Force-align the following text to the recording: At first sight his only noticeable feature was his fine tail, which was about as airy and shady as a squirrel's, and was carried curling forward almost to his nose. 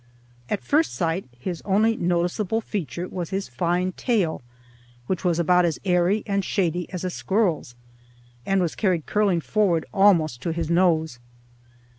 At 0.49 0.63
first 0.63 0.95
sight 0.95 1.29
his 1.37 1.61
only 1.63 1.95
noticeable 1.95 2.59
feature 2.59 3.07
was 3.07 3.29
his 3.29 3.47
fine 3.47 3.91
tail, 3.91 4.41
which 5.05 5.23
was 5.23 5.37
about 5.37 5.63
as 5.63 5.77
airy 5.85 6.23
and 6.25 6.43
shady 6.43 6.89
as 6.91 7.03
a 7.03 7.11
squirrel's, 7.11 7.75
and 8.43 8.61
was 8.61 8.73
carried 8.73 9.05
curling 9.05 9.41
forward 9.41 9.85
almost 9.93 10.41
to 10.41 10.51
his 10.53 10.71
nose. 10.71 11.19